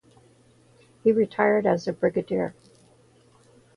[1.03, 2.55] He retired as a Brigadier.